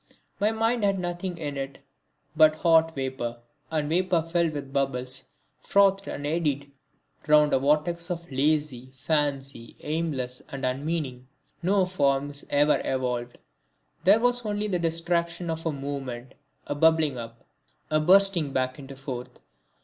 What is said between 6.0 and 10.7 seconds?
and eddied round a vortex of lazy fancy, aimless and